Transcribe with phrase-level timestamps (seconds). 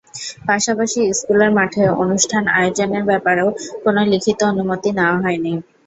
[0.47, 3.49] পাশাপাশি স্কুলের মাঠে অনুষ্ঠান আয়োজনের ব্যাপারেও
[3.83, 5.53] কোনো লিখিত অনুমতি নেওয়া হয়নি।